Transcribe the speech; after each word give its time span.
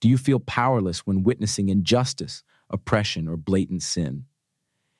Do 0.00 0.08
you 0.08 0.18
feel 0.18 0.40
powerless 0.40 1.06
when 1.06 1.22
witnessing 1.22 1.68
injustice, 1.68 2.42
oppression, 2.68 3.28
or 3.28 3.36
blatant 3.36 3.82
sin? 3.82 4.24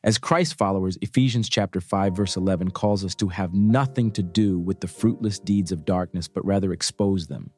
As 0.02 0.18
Christ 0.18 0.56
followers, 0.56 0.96
Ephesians 1.02 1.48
chapter 1.48 1.80
5 1.80 2.16
verse 2.16 2.36
11 2.36 2.70
calls 2.70 3.04
us 3.04 3.14
to 3.16 3.28
have 3.28 3.52
nothing 3.52 4.10
to 4.12 4.22
do 4.22 4.58
with 4.58 4.80
the 4.80 4.88
fruitless 4.88 5.38
deeds 5.38 5.72
of 5.72 5.84
darkness, 5.84 6.28
but 6.28 6.44
rather 6.44 6.72
expose 6.72 7.26
them. 7.26 7.50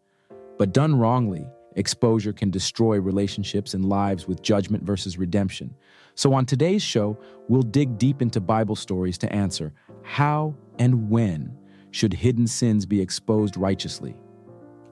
But 0.59 0.72
done 0.72 0.98
wrongly, 0.98 1.46
exposure 1.77 2.33
can 2.33 2.51
destroy 2.51 2.99
relationships 2.99 3.75
and 3.75 3.85
lives 3.85 4.27
with 4.27 4.43
judgment 4.43 4.83
versus 4.83 5.19
redemption. 5.19 5.75
So 6.15 6.33
on 6.33 6.47
today's 6.47 6.83
show, 6.83 7.19
we'll 7.49 7.63
dig 7.63 7.99
deep 7.99 8.23
into 8.23 8.41
Bible 8.41 8.77
stories 8.77 9.19
to 9.19 9.33
answer 9.33 9.73
how 10.03 10.57
and 10.79 11.11
when 11.11 11.57
should 11.91 12.15
hidden 12.15 12.47
sins 12.47 12.87
be 12.87 13.01
exposed 13.01 13.57
righteously? 13.57 14.17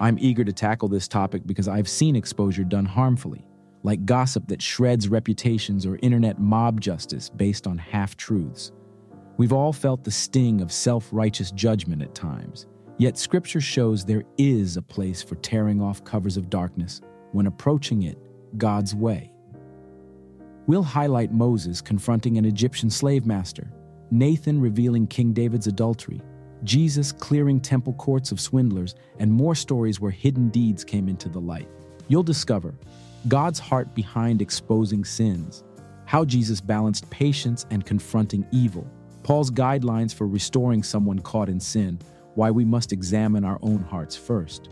I'm 0.01 0.19
eager 0.21 0.45
to 0.45 0.53
tackle 0.53 0.89
this 0.89 1.09
topic 1.09 1.47
because 1.47 1.69
I've 1.69 1.89
seen 1.89 2.17
exposure 2.17 2.65
done 2.65 2.85
harmfully 2.87 3.47
like 3.87 4.05
gossip 4.05 4.49
that 4.49 4.61
shreds 4.61 5.09
reputations 5.09 5.87
or 5.87 5.97
internet 6.03 6.41
mob 6.41 6.81
justice 6.81 7.31
based 7.31 7.69
on 7.69 7.79
half 7.79 8.17
truths. 8.17 8.73
We've 9.37 9.53
all 9.53 9.73
felt 9.73 10.03
the 10.03 10.11
sting 10.11 10.61
of 10.61 10.73
self 10.73 11.09
righteous 11.13 11.53
judgment 11.53 12.03
at 12.03 12.13
times, 12.13 12.67
yet 12.99 13.17
Scripture 13.17 13.61
shows 13.61 14.05
there 14.05 14.25
is 14.39 14.77
a 14.77 14.83
place 14.83 15.23
for 15.23 15.37
tearing 15.37 15.81
off 15.81 16.03
covers 16.03 16.37
of 16.37 16.51
darkness 16.51 17.01
when 17.31 17.47
approaching 17.47 18.03
it 18.03 18.19
God's 18.59 18.93
way. 18.93 19.33
We'll 20.67 20.83
highlight 20.83 21.33
Moses 21.33 21.81
confronting 21.81 22.39
an 22.39 22.45
Egyptian 22.45 22.91
slave 22.91 23.25
master, 23.25 23.71
Nathan 24.11 24.61
revealing 24.61 25.07
King 25.07 25.33
David's 25.33 25.69
adultery, 25.69 26.21
Jesus 26.65 27.13
clearing 27.13 27.61
temple 27.61 27.93
courts 27.95 28.33
of 28.33 28.41
swindlers, 28.41 28.95
and 29.19 29.33
more 29.33 29.55
stories 29.55 30.01
where 30.01 30.11
hidden 30.11 30.49
deeds 30.49 30.85
came 30.85 31.09
into 31.09 31.29
the 31.29 31.41
light. 31.41 31.69
You'll 32.09 32.23
discover 32.23 32.75
God's 33.29 33.59
heart 33.59 33.95
behind 33.95 34.41
exposing 34.41 35.05
sins, 35.05 35.65
how 36.05 36.25
Jesus 36.25 36.61
balanced 36.61 37.09
patience 37.11 37.67
and 37.71 37.85
confronting 37.85 38.47
evil, 38.53 38.87
Paul's 39.23 39.51
guidelines 39.51 40.15
for 40.15 40.29
restoring 40.29 40.85
someone 40.85 41.19
caught 41.19 41.49
in 41.49 41.59
sin, 41.59 41.99
why 42.37 42.51
we 42.51 42.65
must 42.65 42.93
examine 42.93 43.45
our 43.45 43.59
own 43.63 43.81
hearts 43.81 44.15
first. 44.15 44.69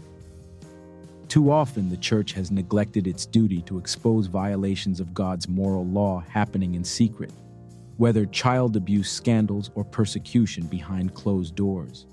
Too 1.27 1.51
often, 1.51 1.89
the 1.89 1.97
church 1.97 2.35
has 2.35 2.53
neglected 2.53 3.09
its 3.09 3.27
duty 3.27 3.63
to 3.63 3.79
expose 3.79 4.27
violations 4.27 5.01
of 5.01 5.13
God's 5.13 5.49
moral 5.49 5.85
law 5.87 6.23
happening 6.29 6.77
in 6.77 6.85
secret, 6.85 7.33
whether 7.97 8.27
child 8.27 8.77
abuse 8.77 9.11
scandals 9.11 9.71
or 9.75 9.85
persecution 9.85 10.67
behind 10.67 11.15
closed 11.15 11.55
doors. 11.55 12.07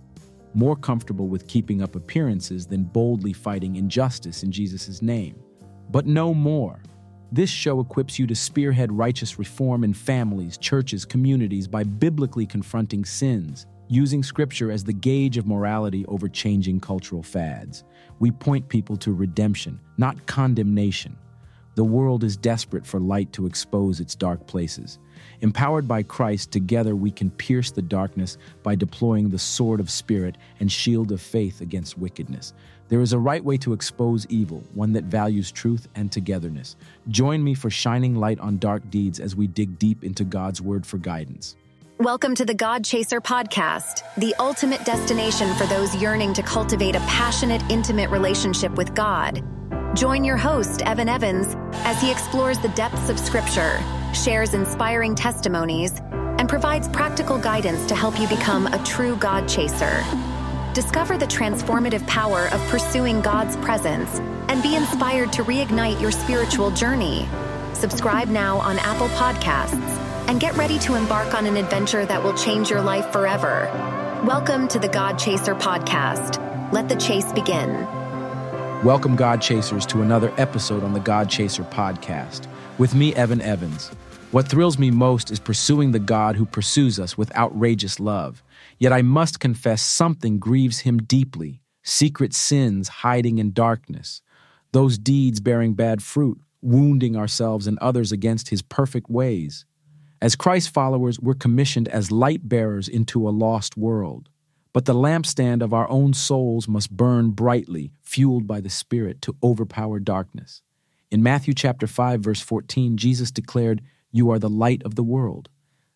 More 0.53 0.75
comfortable 0.75 1.27
with 1.27 1.47
keeping 1.47 1.81
up 1.81 1.95
appearances 1.95 2.65
than 2.65 2.83
boldly 2.83 3.33
fighting 3.33 3.77
injustice 3.77 4.43
in 4.43 4.51
Jesus' 4.51 5.01
name 5.01 5.41
but 5.91 6.05
no 6.05 6.33
more. 6.33 6.81
This 7.31 7.49
show 7.49 7.79
equips 7.79 8.17
you 8.17 8.27
to 8.27 8.35
spearhead 8.35 8.91
righteous 8.91 9.37
reform 9.37 9.83
in 9.83 9.93
families, 9.93 10.57
churches, 10.57 11.05
communities 11.05 11.67
by 11.67 11.83
biblically 11.83 12.45
confronting 12.45 13.05
sins, 13.05 13.65
using 13.87 14.23
scripture 14.23 14.71
as 14.71 14.83
the 14.83 14.93
gauge 14.93 15.37
of 15.37 15.47
morality 15.47 16.05
over 16.07 16.27
changing 16.27 16.79
cultural 16.79 17.23
fads. 17.23 17.83
We 18.19 18.31
point 18.31 18.67
people 18.69 18.97
to 18.97 19.13
redemption, 19.13 19.79
not 19.97 20.25
condemnation. 20.25 21.15
The 21.75 21.83
world 21.83 22.23
is 22.23 22.35
desperate 22.35 22.85
for 22.85 22.99
light 22.99 23.31
to 23.33 23.45
expose 23.45 23.99
its 23.99 24.15
dark 24.15 24.45
places. 24.45 24.99
Empowered 25.41 25.87
by 25.87 26.03
Christ, 26.03 26.51
together 26.51 26.95
we 26.95 27.11
can 27.11 27.31
pierce 27.31 27.71
the 27.71 27.81
darkness 27.81 28.37
by 28.63 28.75
deploying 28.75 29.29
the 29.29 29.39
sword 29.39 29.79
of 29.79 29.89
spirit 29.89 30.37
and 30.59 30.71
shield 30.71 31.11
of 31.11 31.21
faith 31.21 31.61
against 31.61 31.97
wickedness. 31.97 32.53
There 32.91 32.99
is 32.99 33.13
a 33.13 33.19
right 33.19 33.41
way 33.41 33.57
to 33.59 33.71
expose 33.71 34.27
evil, 34.27 34.63
one 34.73 34.91
that 34.93 35.05
values 35.05 35.49
truth 35.49 35.87
and 35.95 36.11
togetherness. 36.11 36.75
Join 37.07 37.41
me 37.41 37.53
for 37.53 37.69
shining 37.69 38.15
light 38.15 38.39
on 38.41 38.57
dark 38.57 38.89
deeds 38.89 39.19
as 39.19 39.33
we 39.35 39.47
dig 39.47 39.79
deep 39.79 40.03
into 40.03 40.25
God's 40.25 40.61
word 40.61 40.85
for 40.85 40.97
guidance. 40.97 41.55
Welcome 41.99 42.35
to 42.35 42.43
the 42.43 42.53
God 42.53 42.83
Chaser 42.83 43.21
podcast, 43.21 44.03
the 44.17 44.35
ultimate 44.39 44.83
destination 44.83 45.53
for 45.53 45.67
those 45.67 45.95
yearning 45.95 46.33
to 46.33 46.41
cultivate 46.41 46.95
a 46.95 46.99
passionate, 47.01 47.61
intimate 47.69 48.09
relationship 48.09 48.75
with 48.75 48.93
God. 48.95 49.41
Join 49.95 50.23
your 50.23 50.37
host, 50.37 50.81
Evan 50.81 51.07
Evans, 51.07 51.55
as 51.85 52.01
he 52.01 52.11
explores 52.11 52.57
the 52.59 52.69
depths 52.69 53.09
of 53.09 53.19
Scripture 53.19 53.79
shares 54.13 54.53
inspiring 54.53 55.15
testimonies, 55.15 55.99
and 56.37 56.49
provides 56.49 56.87
practical 56.87 57.37
guidance 57.37 57.85
to 57.87 57.95
help 57.95 58.19
you 58.19 58.27
become 58.27 58.67
a 58.67 58.83
true 58.83 59.15
God 59.15 59.47
chaser. 59.47 60.03
Discover 60.73 61.17
the 61.17 61.25
transformative 61.25 62.05
power 62.07 62.47
of 62.51 62.61
pursuing 62.69 63.21
God's 63.21 63.55
presence 63.57 64.19
and 64.47 64.63
be 64.63 64.75
inspired 64.75 65.31
to 65.33 65.43
reignite 65.43 65.99
your 66.01 66.11
spiritual 66.11 66.71
journey. 66.71 67.27
Subscribe 67.73 68.27
now 68.27 68.57
on 68.57 68.79
Apple 68.79 69.09
Podcasts 69.09 69.97
and 70.27 70.39
get 70.39 70.55
ready 70.55 70.79
to 70.79 70.95
embark 70.95 71.33
on 71.33 71.45
an 71.45 71.57
adventure 71.57 72.05
that 72.05 72.23
will 72.23 72.37
change 72.37 72.69
your 72.69 72.81
life 72.81 73.11
forever. 73.11 73.69
Welcome 74.25 74.67
to 74.69 74.79
the 74.79 74.87
God 74.87 75.17
Chaser 75.17 75.55
podcast. 75.55 76.39
Let 76.71 76.87
the 76.87 76.95
chase 76.95 77.31
begin. 77.33 77.85
Welcome, 78.83 79.15
God 79.15 79.41
Chasers, 79.41 79.85
to 79.87 80.01
another 80.01 80.33
episode 80.37 80.83
on 80.83 80.93
the 80.93 80.99
God 80.99 81.29
Chaser 81.29 81.63
podcast. 81.63 82.47
With 82.81 82.95
me, 82.95 83.13
Evan 83.13 83.41
Evans. 83.41 83.89
What 84.31 84.47
thrills 84.47 84.79
me 84.79 84.89
most 84.89 85.29
is 85.29 85.39
pursuing 85.39 85.91
the 85.91 85.99
God 85.99 86.35
who 86.35 86.47
pursues 86.47 86.99
us 86.99 87.15
with 87.15 87.31
outrageous 87.35 87.99
love. 87.99 88.41
Yet 88.79 88.91
I 88.91 89.03
must 89.03 89.39
confess 89.39 89.83
something 89.83 90.39
grieves 90.39 90.79
him 90.79 90.97
deeply 90.97 91.61
secret 91.83 92.33
sins 92.33 92.87
hiding 92.87 93.37
in 93.37 93.53
darkness, 93.53 94.23
those 94.71 94.97
deeds 94.97 95.39
bearing 95.39 95.75
bad 95.75 96.01
fruit, 96.01 96.41
wounding 96.63 97.15
ourselves 97.15 97.67
and 97.67 97.77
others 97.77 98.11
against 98.11 98.49
his 98.49 98.63
perfect 98.63 99.11
ways. 99.11 99.63
As 100.19 100.35
Christ 100.35 100.71
followers, 100.71 101.19
we're 101.19 101.35
commissioned 101.35 101.87
as 101.87 102.09
light 102.09 102.49
bearers 102.49 102.87
into 102.87 103.29
a 103.29 103.29
lost 103.29 103.77
world. 103.77 104.27
But 104.73 104.85
the 104.85 104.95
lampstand 104.95 105.61
of 105.61 105.71
our 105.71 105.87
own 105.87 106.15
souls 106.15 106.67
must 106.67 106.89
burn 106.89 107.29
brightly, 107.29 107.91
fueled 108.01 108.47
by 108.47 108.59
the 108.59 108.71
Spirit 108.71 109.21
to 109.21 109.35
overpower 109.43 109.99
darkness. 109.99 110.63
In 111.11 111.21
Matthew 111.21 111.53
chapter 111.53 111.87
5 111.87 112.21
verse 112.21 112.39
14, 112.39 112.95
Jesus 112.95 113.31
declared, 113.31 113.81
"You 114.11 114.29
are 114.29 114.39
the 114.39 114.49
light 114.49 114.81
of 114.83 114.95
the 114.95 115.03
world." 115.03 115.49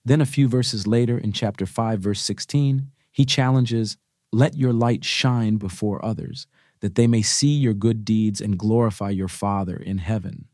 Then 0.03 0.19
a 0.19 0.25
few 0.25 0.49
verses 0.49 0.85
later 0.85 1.17
in 1.17 1.31
chapter 1.31 1.65
5 1.65 2.01
verse 2.01 2.21
16, 2.21 2.91
he 3.13 3.23
challenges, 3.23 3.95
"Let 4.33 4.57
your 4.57 4.73
light 4.73 5.05
shine 5.05 5.55
before 5.55 6.03
others, 6.03 6.47
that 6.81 6.95
they 6.95 7.07
may 7.07 7.21
see 7.21 7.55
your 7.55 7.73
good 7.73 8.03
deeds 8.03 8.41
and 8.41 8.59
glorify 8.59 9.09
your 9.09 9.29
Father 9.29 9.77
in 9.77 9.99
heaven." 9.99 10.49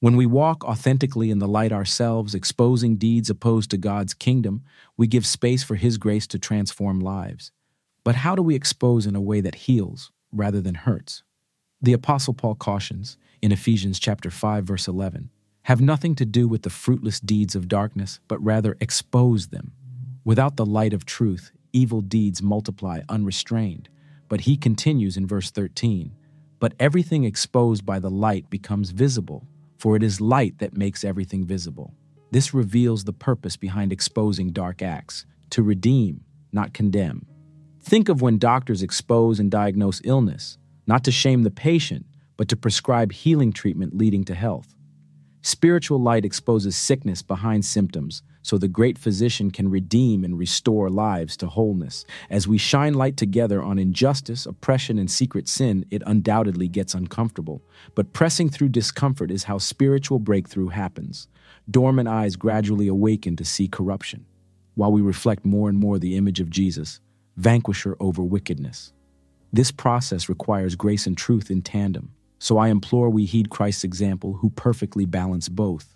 When 0.00 0.16
we 0.16 0.26
walk 0.26 0.64
authentically 0.64 1.30
in 1.30 1.38
the 1.38 1.46
light 1.46 1.70
ourselves, 1.70 2.34
exposing 2.34 2.96
deeds 2.96 3.30
opposed 3.30 3.70
to 3.70 3.76
God's 3.76 4.14
kingdom, 4.14 4.62
we 4.96 5.06
give 5.06 5.24
space 5.24 5.62
for 5.62 5.76
His 5.76 5.98
grace 5.98 6.26
to 6.28 6.38
transform 6.38 6.98
lives. 6.98 7.52
But 8.02 8.16
how 8.16 8.34
do 8.34 8.42
we 8.42 8.56
expose 8.56 9.06
in 9.06 9.14
a 9.14 9.20
way 9.20 9.40
that 9.40 9.66
heals 9.66 10.10
rather 10.32 10.60
than 10.60 10.74
hurts? 10.74 11.22
The 11.82 11.94
apostle 11.94 12.34
Paul 12.34 12.56
cautions 12.56 13.16
in 13.40 13.52
Ephesians 13.52 13.98
chapter 13.98 14.30
5 14.30 14.64
verse 14.64 14.86
11 14.86 15.30
have 15.62 15.80
nothing 15.80 16.14
to 16.16 16.26
do 16.26 16.46
with 16.46 16.62
the 16.62 16.68
fruitless 16.68 17.20
deeds 17.20 17.54
of 17.54 17.68
darkness, 17.68 18.20
but 18.28 18.42
rather 18.44 18.76
expose 18.80 19.48
them. 19.48 19.72
Without 20.22 20.56
the 20.56 20.66
light 20.66 20.92
of 20.92 21.06
truth, 21.06 21.52
evil 21.72 22.02
deeds 22.02 22.42
multiply 22.42 23.00
unrestrained. 23.08 23.88
But 24.28 24.42
he 24.42 24.58
continues 24.58 25.16
in 25.16 25.26
verse 25.26 25.50
13, 25.50 26.14
but 26.58 26.74
everything 26.78 27.24
exposed 27.24 27.86
by 27.86 27.98
the 27.98 28.10
light 28.10 28.50
becomes 28.50 28.90
visible, 28.90 29.46
for 29.78 29.96
it 29.96 30.02
is 30.02 30.20
light 30.20 30.58
that 30.58 30.76
makes 30.76 31.02
everything 31.02 31.46
visible. 31.46 31.94
This 32.30 32.52
reveals 32.52 33.04
the 33.04 33.12
purpose 33.14 33.56
behind 33.56 33.90
exposing 33.90 34.50
dark 34.50 34.82
acts 34.82 35.24
to 35.50 35.62
redeem, 35.62 36.24
not 36.52 36.74
condemn. 36.74 37.24
Think 37.80 38.10
of 38.10 38.20
when 38.20 38.38
doctors 38.38 38.82
expose 38.82 39.40
and 39.40 39.50
diagnose 39.50 40.02
illness, 40.04 40.58
not 40.90 41.04
to 41.04 41.12
shame 41.12 41.44
the 41.44 41.52
patient, 41.52 42.04
but 42.36 42.48
to 42.48 42.56
prescribe 42.56 43.12
healing 43.12 43.52
treatment 43.52 43.96
leading 43.96 44.24
to 44.24 44.34
health. 44.34 44.74
Spiritual 45.40 46.00
light 46.00 46.24
exposes 46.24 46.74
sickness 46.74 47.22
behind 47.22 47.64
symptoms, 47.64 48.24
so 48.42 48.58
the 48.58 48.66
great 48.66 48.98
physician 48.98 49.52
can 49.52 49.70
redeem 49.70 50.24
and 50.24 50.36
restore 50.36 50.90
lives 50.90 51.36
to 51.36 51.46
wholeness. 51.46 52.04
As 52.28 52.48
we 52.48 52.58
shine 52.58 52.94
light 52.94 53.16
together 53.16 53.62
on 53.62 53.78
injustice, 53.78 54.46
oppression, 54.46 54.98
and 54.98 55.08
secret 55.08 55.46
sin, 55.46 55.86
it 55.92 56.02
undoubtedly 56.06 56.66
gets 56.66 56.92
uncomfortable. 56.92 57.62
But 57.94 58.12
pressing 58.12 58.50
through 58.50 58.70
discomfort 58.70 59.30
is 59.30 59.44
how 59.44 59.58
spiritual 59.58 60.18
breakthrough 60.18 60.70
happens. 60.70 61.28
Dormant 61.70 62.08
eyes 62.08 62.34
gradually 62.34 62.88
awaken 62.88 63.36
to 63.36 63.44
see 63.44 63.68
corruption, 63.68 64.26
while 64.74 64.90
we 64.90 65.02
reflect 65.02 65.44
more 65.46 65.68
and 65.68 65.78
more 65.78 66.00
the 66.00 66.16
image 66.16 66.40
of 66.40 66.50
Jesus, 66.50 66.98
vanquisher 67.36 67.96
over 68.00 68.24
wickedness. 68.24 68.92
This 69.52 69.72
process 69.72 70.28
requires 70.28 70.76
grace 70.76 71.06
and 71.06 71.16
truth 71.16 71.50
in 71.50 71.62
tandem. 71.62 72.12
So 72.38 72.56
I 72.56 72.68
implore 72.68 73.10
we 73.10 73.24
heed 73.24 73.50
Christ's 73.50 73.84
example, 73.84 74.34
who 74.34 74.50
perfectly 74.50 75.04
balanced 75.04 75.54
both. 75.56 75.94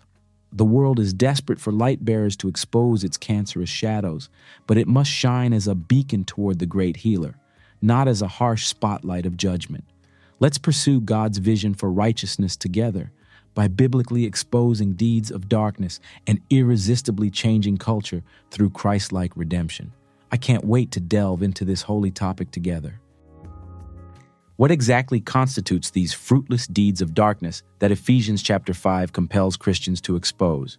The 0.51 0.65
world 0.65 0.99
is 0.99 1.13
desperate 1.13 1.59
for 1.59 1.71
light 1.71 2.05
bearers 2.05 2.35
to 2.37 2.47
expose 2.47 3.03
its 3.03 3.17
cancerous 3.17 3.69
shadows, 3.69 4.29
but 4.67 4.77
it 4.77 4.87
must 4.87 5.09
shine 5.09 5.53
as 5.53 5.67
a 5.67 5.75
beacon 5.75 6.23
toward 6.23 6.59
the 6.59 6.65
great 6.65 6.97
healer, 6.97 7.37
not 7.81 8.07
as 8.07 8.21
a 8.21 8.27
harsh 8.27 8.65
spotlight 8.65 9.25
of 9.25 9.37
judgment. 9.37 9.85
Let's 10.39 10.57
pursue 10.57 10.99
God's 10.99 11.37
vision 11.37 11.73
for 11.73 11.89
righteousness 11.91 12.55
together 12.55 13.11
by 13.53 13.69
biblically 13.69 14.25
exposing 14.25 14.93
deeds 14.93 15.31
of 15.31 15.49
darkness 15.49 15.99
and 16.27 16.41
irresistibly 16.49 17.29
changing 17.29 17.77
culture 17.77 18.21
through 18.51 18.69
Christ 18.71 19.11
like 19.13 19.35
redemption. 19.35 19.93
I 20.31 20.37
can't 20.37 20.65
wait 20.65 20.91
to 20.91 20.99
delve 20.99 21.41
into 21.41 21.63
this 21.63 21.83
holy 21.83 22.11
topic 22.11 22.51
together. 22.51 22.99
What 24.57 24.71
exactly 24.71 25.19
constitutes 25.19 25.89
these 25.89 26.13
fruitless 26.13 26.65
deeds 26.65 27.01
of 27.01 27.13
darkness 27.13 27.61
that 27.79 27.91
Ephesians 27.91 28.41
chapter 28.41 28.73
5 28.73 29.11
compels 29.11 29.57
Christians 29.57 29.99
to 30.01 30.15
expose? 30.15 30.77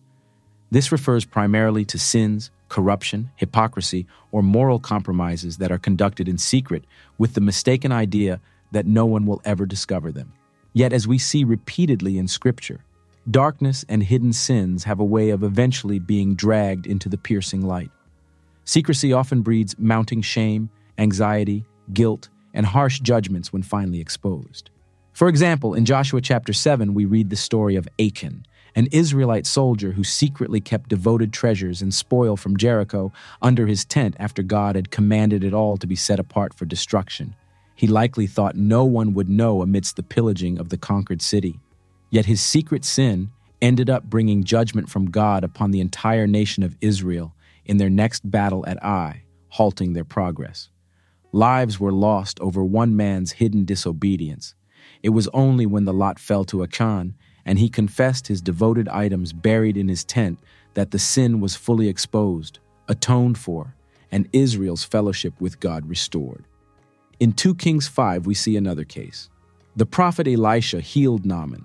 This 0.71 0.91
refers 0.91 1.27
primarily 1.27 1.85
to 1.87 1.99
sins, 1.99 2.51
corruption, 2.71 3.31
hypocrisy, 3.37 4.07
or 4.33 4.43
moral 4.43 4.79
compromises 4.81 5.59
that 5.59 5.71
are 5.71 5.77
conducted 5.77 6.27
in 6.27 6.39
secret 6.39 6.85
with 7.19 7.35
the 7.35 7.43
mistaken 7.43 7.93
idea 7.93 8.41
that 8.73 8.87
no 8.87 9.05
one 9.05 9.27
will 9.27 9.43
ever 9.45 9.67
discover 9.67 10.11
them. 10.11 10.33
Yet, 10.73 10.95
as 10.95 11.07
we 11.07 11.19
see 11.19 11.45
repeatedly 11.45 12.17
in 12.17 12.29
Scripture, 12.29 12.83
darkness 13.31 13.85
and 13.91 14.03
hidden 14.03 14.33
sins 14.33 14.85
have 14.85 15.01
a 15.01 15.05
way 15.05 15.29
of 15.29 15.43
eventually 15.43 15.99
being 15.99 16.35
dragged 16.35 16.87
into 16.87 17.11
the 17.11 17.19
piercing 17.19 17.61
light. 17.61 17.91
Secrecy 18.65 19.13
often 19.13 19.43
breeds 19.43 19.79
mounting 19.79 20.23
shame, 20.23 20.71
anxiety, 20.97 21.67
guilt, 21.93 22.31
and 22.57 22.67
harsh 22.67 22.99
judgments 22.99 23.53
when 23.53 23.63
finally 23.63 24.01
exposed. 24.01 24.71
For 25.13 25.29
example, 25.29 25.75
in 25.75 25.85
Joshua 25.85 26.21
chapter 26.21 26.53
7, 26.53 26.95
we 26.95 27.05
read 27.05 27.31
the 27.31 27.37
story 27.37 27.77
of 27.77 27.89
Achan, 28.01 28.47
an 28.75 28.89
Israelite 28.93 29.47
soldier 29.47 29.93
who 29.93 30.03
secretly 30.03 30.61
kept 30.61 30.89
devoted 30.91 31.33
treasures 31.33 31.81
and 31.81 31.95
spoil 31.95 32.37
from 32.37 32.57
Jericho 32.57 33.13
under 33.41 33.67
his 33.67 33.85
tent 33.85 34.17
after 34.19 34.43
God 34.43 34.75
had 34.75 34.91
commanded 34.91 35.45
it 35.45 35.55
all 35.55 35.77
to 35.77 35.87
be 35.87 35.95
set 35.95 36.19
apart 36.19 36.53
for 36.53 36.65
destruction. 36.65 37.37
He 37.75 37.87
likely 37.87 38.27
thought 38.27 38.57
no 38.57 38.85
one 38.85 39.15
would 39.15 39.29
know 39.29 39.63
amidst 39.63 39.97
the 39.97 40.03
pillaging 40.03 40.59
of 40.59 40.71
the 40.71 40.79
conquered 40.79 41.23
city. 41.23 41.61
Yet 42.11 42.27
his 42.27 42.41
secret 42.41 42.85
sin 42.85 43.31
ended 43.61 43.91
up 43.91 44.05
bringing 44.05 44.45
judgment 44.45 44.89
from 44.89 45.11
God 45.11 45.45
upon 45.45 45.71
the 45.71 45.81
entire 45.81 46.27
nation 46.27 46.63
of 46.63 46.77
Israel 46.81 47.35
in 47.67 47.77
their 47.77 47.91
next 47.91 48.31
battle 48.31 48.65
at 48.67 48.83
Ai, 48.83 49.25
halting 49.49 49.93
their 49.93 50.05
progress. 50.05 50.71
Lives 51.33 51.79
were 51.79 51.93
lost 51.93 52.41
over 52.41 52.65
one 52.65 52.97
man's 52.97 53.33
hidden 53.33 53.65
disobedience. 53.65 54.55
It 55.03 55.11
was 55.11 55.29
only 55.29 55.67
when 55.67 55.85
the 55.85 55.93
lot 55.93 56.19
fell 56.19 56.45
to 56.47 56.63
Achan 56.63 57.15
and 57.45 57.59
he 57.59 57.69
confessed 57.69 58.27
his 58.27 58.43
devoted 58.43 58.89
items 58.89 59.33
buried 59.33 59.77
in 59.77 59.89
his 59.89 60.05
tent 60.05 60.39
that 60.75 60.91
the 60.91 60.99
sin 60.99 61.41
was 61.41 61.55
fully 61.55 61.89
exposed, 61.89 62.59
atoned 62.89 63.39
for, 63.39 63.75
and 64.11 64.29
Israel's 64.33 64.85
fellowship 64.85 65.41
with 65.41 65.61
God 65.61 65.89
restored. 65.89 66.45
In 67.21 67.33
2 67.33 67.55
Kings 67.55 67.89
5, 67.89 68.27
we 68.27 68.35
see 68.35 68.57
another 68.57 68.85
case. 68.85 69.31
The 69.77 69.87
prophet 69.87 70.27
Elisha 70.27 70.81
healed 70.81 71.25
Naaman, 71.25 71.65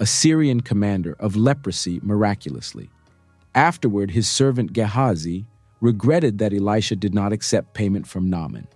a 0.00 0.06
Syrian 0.06 0.60
commander, 0.60 1.16
of 1.20 1.36
leprosy 1.36 2.00
miraculously. 2.02 2.90
Afterward, 3.54 4.12
his 4.12 4.28
servant 4.28 4.72
Gehazi 4.72 5.46
regretted 5.80 6.38
that 6.38 6.52
Elisha 6.52 6.96
did 6.96 7.14
not 7.14 7.32
accept 7.32 7.74
payment 7.74 8.06
from 8.06 8.30
Naaman. 8.30 8.66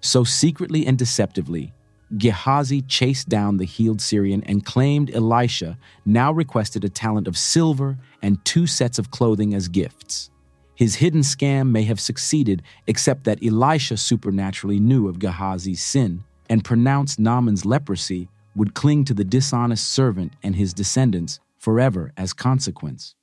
So, 0.00 0.24
secretly 0.24 0.86
and 0.86 0.96
deceptively, 0.96 1.72
Gehazi 2.16 2.82
chased 2.82 3.28
down 3.28 3.56
the 3.56 3.64
healed 3.64 4.00
Syrian 4.00 4.42
and 4.44 4.64
claimed 4.64 5.14
Elisha 5.14 5.76
now 6.06 6.32
requested 6.32 6.84
a 6.84 6.88
talent 6.88 7.28
of 7.28 7.36
silver 7.36 7.98
and 8.22 8.42
two 8.44 8.66
sets 8.66 8.98
of 8.98 9.10
clothing 9.10 9.54
as 9.54 9.68
gifts. 9.68 10.30
His 10.74 10.96
hidden 10.96 11.20
scam 11.20 11.70
may 11.70 11.82
have 11.82 12.00
succeeded, 12.00 12.62
except 12.86 13.24
that 13.24 13.44
Elisha 13.44 13.96
supernaturally 13.96 14.78
knew 14.78 15.08
of 15.08 15.18
Gehazi's 15.18 15.82
sin 15.82 16.24
and 16.48 16.64
pronounced 16.64 17.18
Naaman's 17.18 17.64
leprosy 17.64 18.28
would 18.54 18.74
cling 18.74 19.04
to 19.04 19.14
the 19.14 19.24
dishonest 19.24 19.88
servant 19.88 20.32
and 20.42 20.56
his 20.56 20.72
descendants 20.72 21.40
forever 21.58 22.12
as 22.16 22.32
consequence. 22.32 23.14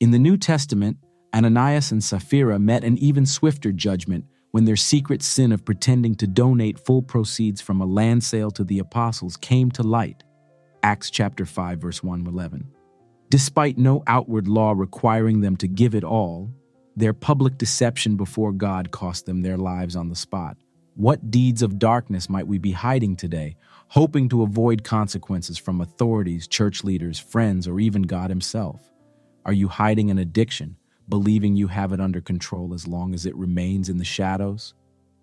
In 0.00 0.10
the 0.10 0.18
New 0.18 0.36
Testament, 0.36 0.98
Ananias 1.34 1.92
and 1.92 2.02
Sapphira 2.02 2.58
met 2.58 2.84
an 2.84 2.98
even 2.98 3.24
swifter 3.24 3.72
judgment 3.72 4.24
when 4.52 4.64
their 4.64 4.76
secret 4.76 5.22
sin 5.22 5.50
of 5.50 5.64
pretending 5.64 6.14
to 6.14 6.26
donate 6.26 6.78
full 6.78 7.02
proceeds 7.02 7.60
from 7.60 7.80
a 7.80 7.86
land 7.86 8.22
sale 8.22 8.50
to 8.52 8.62
the 8.64 8.78
apostles 8.78 9.36
came 9.36 9.70
to 9.72 9.82
light. 9.82 10.22
Acts 10.82 11.10
chapter 11.10 11.44
5 11.44 11.78
verse 11.78 12.02
1 12.02 12.26
11. 12.26 12.70
Despite 13.30 13.78
no 13.78 14.02
outward 14.06 14.46
law 14.46 14.72
requiring 14.72 15.40
them 15.40 15.56
to 15.56 15.66
give 15.66 15.94
it 15.94 16.04
all, 16.04 16.50
their 16.94 17.14
public 17.14 17.56
deception 17.56 18.16
before 18.16 18.52
God 18.52 18.90
cost 18.90 19.24
them 19.24 19.40
their 19.40 19.56
lives 19.56 19.96
on 19.96 20.10
the 20.10 20.14
spot. 20.14 20.58
What 20.94 21.30
deeds 21.30 21.62
of 21.62 21.78
darkness 21.78 22.28
might 22.28 22.46
we 22.46 22.58
be 22.58 22.72
hiding 22.72 23.16
today, 23.16 23.56
hoping 23.88 24.28
to 24.28 24.42
avoid 24.42 24.84
consequences 24.84 25.56
from 25.56 25.80
authorities, 25.80 26.46
church 26.46 26.84
leaders, 26.84 27.18
friends, 27.18 27.66
or 27.66 27.80
even 27.80 28.02
God 28.02 28.28
Himself? 28.28 28.90
Are 29.46 29.54
you 29.54 29.68
hiding 29.68 30.10
an 30.10 30.18
addiction, 30.18 30.76
believing 31.12 31.54
you 31.54 31.68
have 31.68 31.92
it 31.92 32.00
under 32.00 32.22
control 32.22 32.72
as 32.72 32.88
long 32.88 33.12
as 33.12 33.26
it 33.26 33.36
remains 33.36 33.90
in 33.90 33.98
the 33.98 34.04
shadows. 34.04 34.72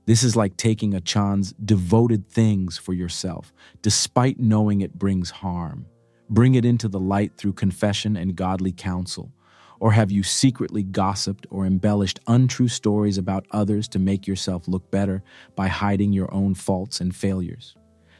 This 0.05 0.21
is 0.21 0.35
like 0.35 0.55
taking 0.55 0.93
a 0.93 0.97
Achan's 0.97 1.51
devoted 1.53 2.29
things 2.29 2.77
for 2.77 2.93
yourself, 2.93 3.51
despite 3.81 4.39
knowing 4.39 4.81
it 4.81 4.99
brings 4.99 5.31
harm. 5.31 5.87
Bring 6.29 6.53
it 6.53 6.63
into 6.63 6.87
the 6.87 6.99
light 6.99 7.35
through 7.37 7.53
confession 7.53 8.15
and 8.15 8.35
godly 8.35 8.71
counsel. 8.71 9.31
Or 9.79 9.91
have 9.91 10.11
you 10.11 10.21
secretly 10.21 10.83
gossiped 10.83 11.47
or 11.49 11.65
embellished 11.65 12.19
untrue 12.27 12.67
stories 12.67 13.17
about 13.17 13.47
others 13.49 13.87
to 13.87 13.97
make 13.97 14.27
yourself 14.27 14.67
look 14.67 14.91
better 14.91 15.23
by 15.55 15.69
hiding 15.69 16.13
your 16.13 16.31
own 16.31 16.53
faults 16.53 17.01
and 17.01 17.15
failures? 17.15 17.75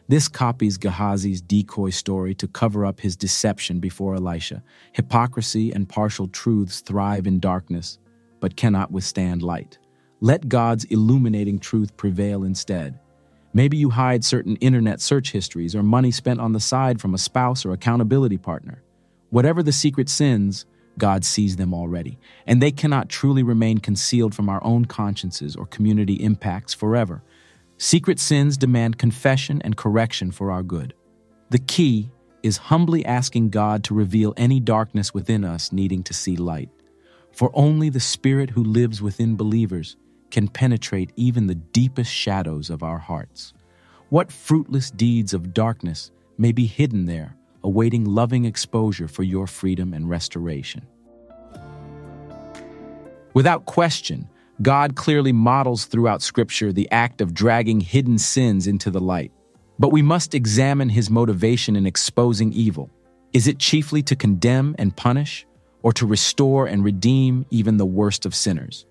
This 0.10 0.28
copies 0.28 0.80
Gehazi's 0.80 1.40
decoy 1.40 1.92
story 1.92 2.34
to 2.34 2.48
cover 2.48 2.84
up 2.84 3.00
his 3.00 3.16
deception 3.16 3.80
before 3.80 4.16
Elisha. 4.16 4.64
Hypocrisy 4.92 5.72
and 5.72 5.88
partial 5.88 6.28
truths 6.28 6.82
thrive 6.82 7.28
in 7.28 7.40
darkness, 7.40 8.00
but 8.40 8.56
cannot 8.56 8.92
withstand 8.92 9.44
light. 9.44 9.78
Let 10.20 10.50
God's 10.50 10.86
illuminating 10.86 11.60
truth 11.60 11.96
prevail 11.96 12.44
instead. 12.44 12.98
Maybe 13.54 13.78
you 13.78 13.92
hide 13.92 14.26
certain 14.26 14.56
internet 14.56 15.00
search 15.00 15.32
histories 15.32 15.76
or 15.76 15.84
money 15.84 16.10
spent 16.10 16.40
on 16.40 16.54
the 16.54 16.60
side 16.60 17.00
from 17.00 17.14
a 17.14 17.20
spouse 17.20 17.64
or 17.64 17.72
accountability 17.72 18.38
partner. 18.38 18.82
Whatever 19.30 19.62
the 19.62 19.72
secret 19.72 20.10
sins, 20.10 20.66
God 20.98 21.24
sees 21.24 21.56
them 21.56 21.72
already, 21.72 22.18
and 22.48 22.60
they 22.60 22.72
cannot 22.72 23.10
truly 23.10 23.44
remain 23.44 23.78
concealed 23.78 24.34
from 24.34 24.50
our 24.50 24.64
own 24.64 24.86
consciences 24.86 25.56
or 25.56 25.68
community 25.68 26.16
impacts 26.16 26.74
forever. 26.74 27.22
Secret 27.82 28.20
sins 28.20 28.58
demand 28.58 28.98
confession 28.98 29.62
and 29.62 29.78
correction 29.78 30.32
for 30.32 30.52
our 30.52 30.62
good. 30.62 30.94
The 31.50 31.60
key 31.60 32.12
is 32.44 32.58
humbly 32.58 33.06
asking 33.06 33.52
God 33.52 33.86
to 33.86 33.94
reveal 33.94 34.34
any 34.36 34.60
darkness 34.60 35.14
within 35.14 35.46
us 35.46 35.72
needing 35.72 36.04
to 36.04 36.14
see 36.14 36.36
light. 36.36 36.70
For 37.32 37.50
only 37.54 37.88
the 37.88 38.02
Spirit 38.02 38.50
who 38.50 38.66
lives 38.66 39.02
within 39.02 39.38
believers 39.38 39.96
can 40.30 40.50
penetrate 40.50 41.14
even 41.16 41.48
the 41.48 41.56
deepest 41.56 42.12
shadows 42.12 42.70
of 42.70 42.84
our 42.84 42.98
hearts. 42.98 43.54
What 44.10 44.30
fruitless 44.30 44.92
deeds 44.92 45.34
of 45.34 45.54
darkness 45.54 46.12
may 46.38 46.52
be 46.52 46.66
hidden 46.66 47.06
there, 47.06 47.38
awaiting 47.64 48.04
loving 48.04 48.44
exposure 48.44 49.08
for 49.08 49.24
your 49.24 49.48
freedom 49.48 49.94
and 49.94 50.10
restoration? 50.10 50.86
Without 53.34 53.66
question, 53.66 54.28
God 54.62 54.96
clearly 54.96 55.32
models 55.32 55.86
throughout 55.86 56.22
Scripture 56.22 56.74
the 56.74 56.92
act 56.92 57.22
of 57.22 57.34
dragging 57.34 57.80
hidden 57.80 58.18
sins 58.18 58.68
into 58.68 58.92
the 58.92 59.00
light. 59.00 59.32
But 59.78 59.94
we 59.94 60.02
must 60.02 60.36
examine 60.36 60.90
his 60.90 61.10
motivation 61.10 61.78
in 61.78 61.86
exposing 61.86 62.52
evil. 62.52 62.90
Is 63.32 63.48
it 63.48 63.60
chiefly 63.60 64.02
to 64.04 64.18
condemn 64.18 64.76
and 64.78 64.96
punish, 64.96 65.46
or 65.82 65.94
to 65.94 66.06
restore 66.06 66.66
and 66.66 66.84
redeem 66.84 67.46
even 67.52 67.78
the 67.78 67.86
worst 67.86 68.26
of 68.26 68.36
sinners? 68.36 68.86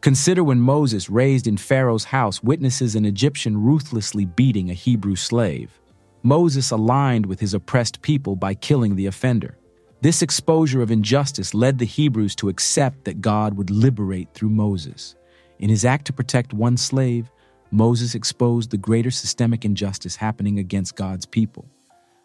Consider 0.00 0.44
when 0.44 0.60
Moses, 0.60 1.10
raised 1.10 1.48
in 1.48 1.56
Pharaoh's 1.56 2.04
house, 2.04 2.42
witnesses 2.42 2.94
an 2.94 3.04
Egyptian 3.04 3.60
ruthlessly 3.60 4.26
beating 4.26 4.70
a 4.70 4.74
Hebrew 4.74 5.16
slave. 5.16 5.80
Moses 6.22 6.70
aligned 6.70 7.26
with 7.26 7.40
his 7.40 7.52
oppressed 7.52 8.00
people 8.02 8.36
by 8.36 8.54
killing 8.54 8.94
the 8.94 9.06
offender. 9.06 9.58
This 10.04 10.20
exposure 10.20 10.82
of 10.82 10.90
injustice 10.90 11.54
led 11.54 11.78
the 11.78 11.86
Hebrews 11.86 12.34
to 12.34 12.50
accept 12.50 13.06
that 13.06 13.22
God 13.22 13.56
would 13.56 13.70
liberate 13.70 14.28
through 14.34 14.50
Moses. 14.50 15.14
In 15.58 15.70
his 15.70 15.86
act 15.86 16.04
to 16.04 16.12
protect 16.12 16.52
one 16.52 16.76
slave, 16.76 17.30
Moses 17.70 18.14
exposed 18.14 18.70
the 18.70 18.76
greater 18.76 19.10
systemic 19.10 19.64
injustice 19.64 20.14
happening 20.14 20.58
against 20.58 20.94
God's 20.94 21.24
people. 21.24 21.64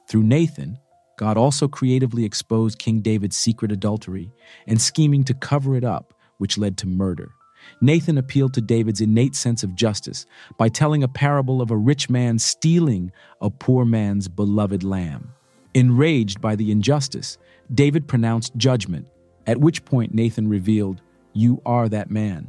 Through 0.09 0.23
Nathan, 0.23 0.77
God 1.17 1.37
also 1.37 1.69
creatively 1.69 2.25
exposed 2.25 2.79
King 2.79 2.99
David's 2.99 3.37
secret 3.37 3.71
adultery 3.71 4.29
and 4.67 4.81
scheming 4.81 5.23
to 5.23 5.33
cover 5.33 5.77
it 5.77 5.85
up, 5.85 6.13
which 6.37 6.57
led 6.57 6.75
to 6.79 6.85
murder. 6.85 7.31
Nathan 7.79 8.17
appealed 8.17 8.53
to 8.55 8.61
David's 8.61 8.99
innate 8.99 9.35
sense 9.35 9.63
of 9.63 9.73
justice 9.73 10.25
by 10.57 10.67
telling 10.67 11.01
a 11.01 11.07
parable 11.07 11.61
of 11.61 11.71
a 11.71 11.77
rich 11.77 12.09
man 12.09 12.39
stealing 12.39 13.13
a 13.39 13.49
poor 13.49 13.85
man's 13.85 14.27
beloved 14.27 14.83
lamb. 14.83 15.31
Enraged 15.73 16.41
by 16.41 16.55
the 16.55 16.71
injustice, 16.71 17.37
David 17.73 18.07
pronounced 18.07 18.55
judgment, 18.57 19.07
at 19.45 19.59
which 19.59 19.85
point 19.85 20.13
Nathan 20.13 20.47
revealed, 20.47 21.01
You 21.33 21.61
are 21.65 21.87
that 21.89 22.09
man. 22.09 22.47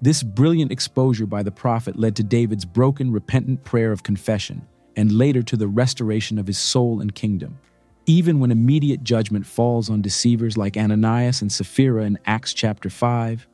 This 0.00 0.22
brilliant 0.22 0.70
exposure 0.70 1.26
by 1.26 1.42
the 1.42 1.50
prophet 1.50 1.98
led 1.98 2.14
to 2.16 2.22
David's 2.22 2.64
broken, 2.64 3.10
repentant 3.10 3.64
prayer 3.64 3.90
of 3.90 4.02
confession, 4.02 4.66
and 4.96 5.10
later 5.10 5.42
to 5.42 5.56
the 5.56 5.66
restoration 5.66 6.38
of 6.38 6.46
his 6.46 6.58
soul 6.58 7.00
and 7.00 7.14
kingdom. 7.14 7.58
Even 8.06 8.38
when 8.38 8.50
immediate 8.50 9.02
judgment 9.02 9.46
falls 9.46 9.90
on 9.90 10.00
deceivers 10.00 10.56
like 10.56 10.76
Ananias 10.76 11.42
and 11.42 11.50
Sapphira 11.50 12.04
in 12.04 12.18
Acts 12.26 12.54
chapter 12.54 12.88
5, 12.88 13.46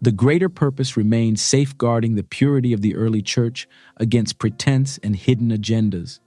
the 0.00 0.12
greater 0.12 0.48
purpose 0.48 0.96
remains 0.96 1.40
safeguarding 1.40 2.14
the 2.14 2.24
purity 2.24 2.72
of 2.72 2.80
the 2.80 2.96
early 2.96 3.22
church 3.22 3.68
against 3.98 4.38
pretense 4.38 4.98
and 5.02 5.14
hidden 5.14 5.50
agendas. 5.50 6.18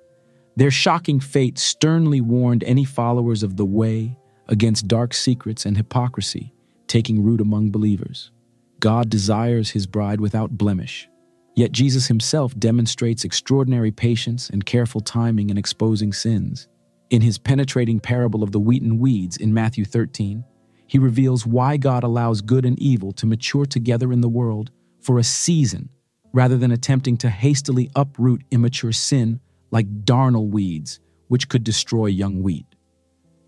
Their 0.56 0.72
shocking 0.72 1.20
fate 1.20 1.58
sternly 1.58 2.22
warned 2.22 2.64
any 2.64 2.86
followers 2.86 3.44
of 3.44 3.58
the 3.58 3.66
way 3.66 4.18
against 4.48 4.88
dark 4.88 5.14
secrets 5.14 5.66
and 5.66 5.76
hypocrisy 5.76 6.54
taking 6.88 7.24
root 7.24 7.42
among 7.42 7.72
believers. 7.72 8.32
God 8.80 9.10
desires 9.10 9.72
his 9.72 9.88
bride 9.88 10.22
without 10.22 10.58
blemish. 10.58 11.10
Yet 11.56 11.72
Jesus 11.72 12.08
himself 12.08 12.58
demonstrates 12.58 13.24
extraordinary 13.24 13.92
patience 13.92 14.50
and 14.50 14.66
careful 14.66 15.02
timing 15.02 15.50
in 15.50 15.58
exposing 15.58 16.14
sins. 16.14 16.68
In 17.10 17.22
his 17.22 17.38
penetrating 17.38 18.00
parable 18.00 18.44
of 18.44 18.52
the 18.52 18.60
wheat 18.60 18.84
and 18.84 19.00
weeds 19.00 19.38
in 19.38 19.54
Matthew 19.54 19.86
13, 19.86 20.44
he 20.88 21.00
reveals 21.00 21.46
why 21.46 21.78
God 21.78 22.04
allows 22.04 22.42
good 22.42 22.66
and 22.66 22.78
evil 22.80 23.12
to 23.14 23.26
mature 23.26 23.66
together 23.66 24.14
in 24.14 24.22
the 24.22 24.30
world 24.30 24.72
for 25.02 25.18
a 25.18 25.24
season 25.24 25.90
rather 26.34 26.58
than 26.58 26.72
attempting 26.72 27.18
to 27.18 27.30
hastily 27.30 27.90
uproot 27.96 28.44
immature 28.52 28.92
sin 28.92 29.40
like 29.76 30.06
darnel 30.06 30.48
weeds, 30.48 31.02
which 31.28 31.50
could 31.50 31.66
destroy 31.66 32.06
young 32.06 32.42
wheat. 32.42 32.66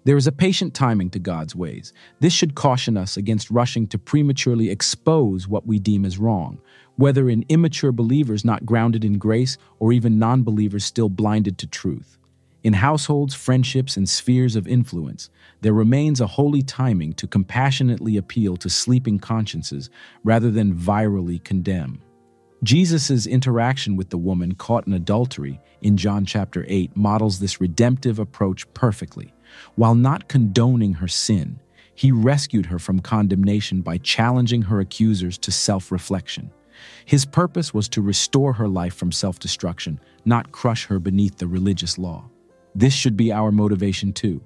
There 0.03 0.17
is 0.17 0.27
a 0.27 0.31
patient 0.33 0.73
timing 0.73 1.09
to 1.11 1.19
God's 1.19 1.55
ways. 1.55 1.93
This 2.19 2.33
should 2.33 2.53
caution 2.53 2.97
us 2.97 3.15
against 3.15 3.49
rushing 3.49 3.87
to 3.87 3.97
prematurely 3.97 4.69
expose 4.69 5.47
what 5.47 5.65
we 5.65 5.79
deem 5.79 6.03
as 6.03 6.17
wrong, 6.17 6.59
whether 6.97 7.29
in 7.29 7.45
immature 7.47 7.93
believers 7.93 8.43
not 8.43 8.65
grounded 8.65 9.05
in 9.05 9.17
grace 9.17 9.57
or 9.79 9.93
even 9.93 10.19
non 10.19 10.43
believers 10.43 10.83
still 10.83 11.07
blinded 11.07 11.57
to 11.59 11.67
truth. 11.67 12.17
In 12.61 12.73
households, 12.73 13.33
friendships, 13.33 13.95
and 13.95 14.09
spheres 14.09 14.57
of 14.57 14.67
influence, 14.67 15.29
there 15.61 15.71
remains 15.71 16.19
a 16.19 16.27
holy 16.27 16.61
timing 16.61 17.13
to 17.13 17.25
compassionately 17.25 18.17
appeal 18.17 18.57
to 18.57 18.69
sleeping 18.69 19.17
consciences 19.17 19.89
rather 20.25 20.51
than 20.51 20.75
virally 20.75 21.41
condemn. 21.41 22.01
Jesus' 22.63 23.27
interaction 23.27 23.95
with 23.95 24.09
the 24.09 24.17
woman 24.17 24.55
caught 24.55 24.87
in 24.87 24.93
adultery 24.93 25.59
in 25.81 25.95
John 25.95 26.25
chapter 26.25 26.65
8 26.67 26.97
models 26.97 27.39
this 27.39 27.61
redemptive 27.61 28.17
approach 28.17 28.71
perfectly. 28.73 29.31
While 29.75 29.93
not 29.93 30.27
condoning 30.27 30.93
her 30.93 31.07
sin, 31.07 31.59
he 31.93 32.11
rescued 32.11 32.67
her 32.67 32.79
from 32.79 32.99
condemnation 32.99 33.81
by 33.81 33.99
challenging 33.99 34.63
her 34.63 34.79
accusers 34.79 35.37
to 35.39 35.51
self 35.51 35.91
reflection. 35.91 36.51
His 37.05 37.25
purpose 37.25 37.73
was 37.73 37.89
to 37.89 38.01
restore 38.01 38.53
her 38.53 38.67
life 38.67 38.95
from 38.95 39.11
self 39.11 39.39
destruction, 39.39 39.99
not 40.25 40.51
crush 40.51 40.85
her 40.85 40.99
beneath 40.99 41.37
the 41.37 41.47
religious 41.47 41.97
law. 41.97 42.29
This 42.75 42.93
should 42.93 43.17
be 43.17 43.31
our 43.31 43.51
motivation 43.51 44.13
too. 44.13 44.41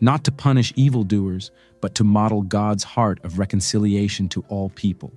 Not 0.00 0.24
to 0.24 0.32
punish 0.32 0.72
evildoers, 0.74 1.50
but 1.80 1.94
to 1.96 2.04
model 2.04 2.42
God's 2.42 2.84
heart 2.84 3.20
of 3.24 3.38
reconciliation 3.38 4.28
to 4.30 4.44
all 4.48 4.70
people. 4.70 5.12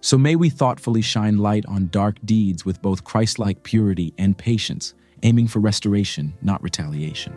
So 0.00 0.16
may 0.16 0.36
we 0.36 0.50
thoughtfully 0.50 1.02
shine 1.02 1.38
light 1.38 1.66
on 1.66 1.88
dark 1.88 2.16
deeds 2.24 2.64
with 2.64 2.80
both 2.82 3.04
Christ 3.04 3.38
like 3.38 3.62
purity 3.62 4.14
and 4.18 4.36
patience, 4.36 4.94
aiming 5.22 5.48
for 5.48 5.60
restoration, 5.60 6.34
not 6.42 6.62
retaliation. 6.62 7.36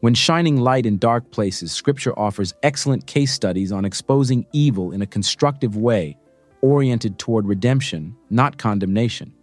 When 0.00 0.14
shining 0.14 0.58
light 0.58 0.86
in 0.86 0.98
dark 0.98 1.30
places, 1.32 1.72
Scripture 1.72 2.16
offers 2.16 2.54
excellent 2.62 3.06
case 3.08 3.32
studies 3.32 3.72
on 3.72 3.84
exposing 3.84 4.46
evil 4.52 4.92
in 4.92 5.02
a 5.02 5.06
constructive 5.06 5.76
way, 5.76 6.16
oriented 6.62 7.18
toward 7.18 7.46
redemption, 7.46 8.16
not 8.30 8.58
condemnation. 8.58 9.34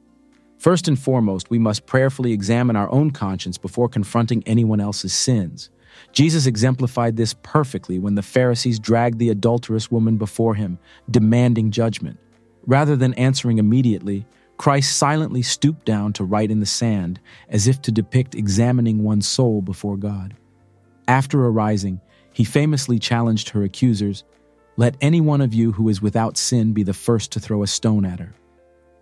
First 0.58 0.88
and 0.88 0.98
foremost, 0.98 1.50
we 1.50 1.60
must 1.60 1.86
prayerfully 1.86 2.32
examine 2.32 2.78
our 2.78 2.90
own 2.92 3.12
conscience 3.12 3.58
before 3.58 3.90
confronting 3.90 4.44
anyone 4.46 4.80
else's 4.80 5.14
sins. 5.14 5.70
Jesus 6.12 6.46
exemplified 6.46 7.18
this 7.18 7.36
perfectly 7.44 8.00
when 8.00 8.16
the 8.16 8.22
Pharisees 8.22 8.80
dragged 8.80 9.20
the 9.20 9.30
adulterous 9.30 9.92
woman 9.92 10.18
before 10.18 10.56
him, 10.56 10.80
demanding 11.10 11.72
judgment. 11.72 12.18
Rather 12.66 12.96
than 12.96 13.14
answering 13.16 13.58
immediately, 13.58 14.26
Christ 14.58 14.98
silently 14.98 15.42
stooped 15.42 15.86
down 15.86 16.14
to 16.14 16.24
write 16.24 16.52
in 16.52 16.60
the 16.60 16.66
sand, 16.66 17.20
as 17.50 17.68
if 17.68 17.82
to 17.84 17.92
depict 17.92 18.36
examining 18.36 19.04
one's 19.04 19.28
soul 19.28 19.62
before 19.62 19.98
God. 19.98 20.36
After 21.08 21.46
arising, 21.46 22.00
he 22.32 22.44
famously 22.44 23.00
challenged 23.00 23.50
her 23.50 23.64
accusers 23.64 24.24
Let 24.78 24.98
any 25.00 25.22
one 25.22 25.40
of 25.40 25.54
you 25.54 25.72
who 25.72 25.88
is 25.88 26.02
without 26.02 26.36
sin 26.36 26.74
be 26.74 26.84
the 26.84 26.94
first 26.94 27.32
to 27.32 27.40
throw 27.40 27.64
a 27.64 27.68
stone 27.68 28.04
at 28.04 28.20
her. 28.20 28.36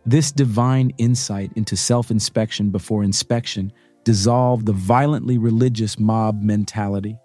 This 0.06 0.32
divine 0.32 0.92
insight 1.00 1.52
into 1.56 1.76
self 1.76 2.12
inspection 2.12 2.70
before 2.70 3.04
inspection 3.04 3.72
dissolved 4.04 4.66
the 4.66 4.74
violently 4.74 5.38
religious 5.38 6.00
mob 6.00 6.42
mentality. 6.42 7.18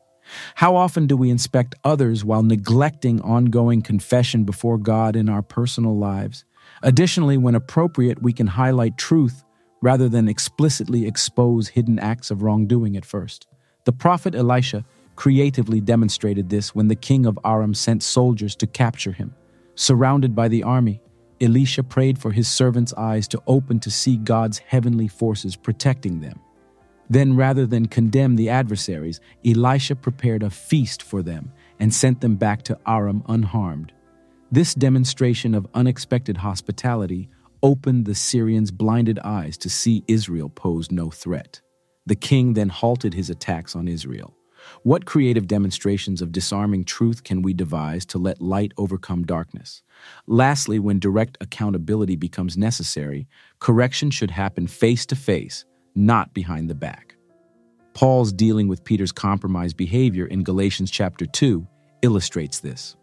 How 0.57 0.77
often 0.77 1.07
do 1.07 1.17
we 1.17 1.31
inspect 1.31 1.75
others 1.85 2.25
while 2.25 2.43
neglecting 2.43 3.21
ongoing 3.23 3.83
confession 3.83 4.45
before 4.45 4.79
God 4.79 5.17
in 5.17 5.29
our 5.29 5.43
personal 5.43 5.97
lives? 5.97 6.45
Additionally, 6.83 7.39
when 7.39 7.55
appropriate, 7.55 8.23
we 8.23 8.33
can 8.33 8.47
highlight 8.47 8.99
truth 8.99 9.45
rather 9.81 10.09
than 10.09 10.29
explicitly 10.29 11.07
expose 11.07 11.69
hidden 11.69 11.99
acts 11.99 12.31
of 12.31 12.43
wrongdoing 12.43 12.97
at 12.97 13.05
first. 13.05 13.47
The 13.85 13.93
prophet 13.93 14.35
Elisha 14.35 14.85
creatively 15.17 15.81
demonstrated 15.81 16.49
this 16.49 16.75
when 16.75 16.89
the 16.89 16.95
king 16.95 17.27
of 17.27 17.39
Aram 17.45 17.75
sent 17.75 18.03
soldiers 18.03 18.55
to 18.57 18.67
capture 18.67 19.13
him. 19.13 19.35
Surrounded 19.75 20.35
by 20.35 20.49
the 20.49 20.63
army, 20.63 21.01
Elisha 21.41 21.83
prayed 21.83 22.19
for 22.19 22.33
his 22.33 22.49
servants' 22.49 22.93
eyes 22.95 23.29
to 23.29 23.43
open 23.47 23.79
to 23.81 23.91
see 23.91 24.17
God's 24.17 24.59
heavenly 24.59 25.09
forces 25.09 25.57
protecting 25.57 26.21
them. 26.21 26.41
Then, 27.11 27.37
rather 27.37 27.67
than 27.67 27.87
condemn 27.87 28.37
the 28.37 28.51
adversaries, 28.51 29.21
Elisha 29.45 29.97
prepared 29.97 30.43
a 30.43 30.51
feast 30.51 31.03
for 31.03 31.23
them 31.23 31.53
and 31.81 31.93
sent 31.93 32.21
them 32.21 32.37
back 32.37 32.63
to 32.65 32.79
Aram 32.87 33.23
unharmed. 33.29 33.93
This 34.51 34.75
demonstration 34.75 35.55
of 35.55 35.67
unexpected 35.75 36.39
hospitality 36.39 37.29
opened 37.63 38.05
the 38.05 38.15
Syrians' 38.15 38.71
blinded 38.71 39.19
eyes 39.21 39.57
to 39.59 39.71
see 39.71 40.05
Israel 40.07 40.49
posed 40.49 40.93
no 40.93 41.11
threat. 41.11 41.61
The 42.07 42.17
king 42.17 42.55
then 42.55 42.69
halted 42.69 43.15
his 43.15 43.31
attacks 43.31 43.75
on 43.77 43.89
Israel. 43.89 44.35
What 44.83 45.07
creative 45.07 45.47
demonstrations 45.47 46.21
of 46.21 46.33
disarming 46.33 46.85
truth 46.85 47.25
can 47.25 47.43
we 47.43 47.53
devise 47.55 48.05
to 48.07 48.19
let 48.19 48.41
light 48.41 48.73
overcome 48.77 49.25
darkness? 49.25 49.83
Lastly, 50.27 50.79
when 50.79 50.99
direct 50.99 51.39
accountability 51.41 52.17
becomes 52.17 52.57
necessary, 52.57 53.29
correction 53.61 54.11
should 54.11 54.31
happen 54.31 54.67
face 54.67 55.07
to 55.07 55.17
face, 55.17 55.65
not 55.99 56.33
behind 56.33 56.71
the 56.71 56.75
back. 56.75 57.17
Paul's 57.93 58.33
dealing 58.33 58.69
with 58.69 58.85
Peter's 58.85 59.11
compromised 59.11 59.77
behavior 59.77 60.27
in 60.27 60.45
Galatians 60.45 60.91
chapter 60.91 61.27
2 61.27 61.67
illustrates 62.03 62.61
this. 62.61 62.97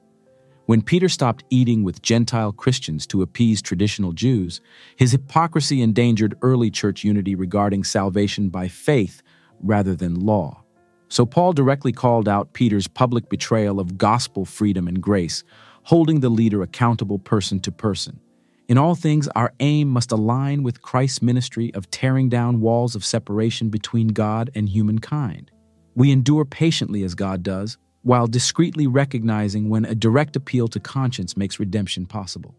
When 0.68 0.82
Peter 0.82 1.10
stopped 1.10 1.44
eating 1.50 1.84
with 1.84 2.02
Gentile 2.02 2.52
Christians 2.54 3.06
to 3.08 3.22
appease 3.22 3.62
traditional 3.62 4.14
Jews, 4.14 4.62
his 4.96 5.12
hypocrisy 5.12 5.82
endangered 5.82 6.38
early 6.42 6.72
church 6.72 7.04
unity 7.04 7.36
regarding 7.36 7.84
salvation 7.84 8.50
by 8.50 8.70
faith 8.70 9.22
rather 9.60 9.96
than 9.96 10.22
law. 10.22 10.64
So 11.10 11.26
Paul 11.26 11.54
directly 11.54 11.92
called 11.92 12.28
out 12.28 12.54
Peter's 12.54 12.88
public 12.88 13.30
betrayal 13.30 13.80
of 13.80 13.98
gospel 13.98 14.46
freedom 14.46 14.88
and 14.88 15.02
grace, 15.02 15.44
holding 15.84 16.22
the 16.22 16.30
leader 16.30 16.64
accountable 16.64 17.20
person 17.20 17.60
to 17.60 17.72
person. 17.72 18.20
In 18.68 18.80
all 18.80 18.96
things, 18.96 19.28
our 19.36 19.54
aim 19.60 19.90
must 19.90 20.12
align 20.12 20.64
with 20.64 20.82
Christ's 20.82 21.22
ministry 21.22 21.72
of 21.76 21.92
tearing 21.92 22.30
down 22.30 22.62
walls 22.62 22.96
of 22.96 23.06
separation 23.06 23.70
between 23.70 24.08
God 24.08 24.50
and 24.56 24.68
humankind. 24.68 25.52
We 25.94 26.12
endure 26.12 26.46
patiently 26.46 27.04
as 27.04 27.14
God 27.14 27.44
does, 27.44 27.78
while 28.02 28.26
discreetly 28.26 28.88
recognizing 28.88 29.70
when 29.70 29.86
a 29.86 29.94
direct 29.94 30.36
appeal 30.36 30.68
to 30.70 30.80
conscience 30.80 31.38
makes 31.38 31.60
redemption 31.60 32.08
possible. 32.08 32.56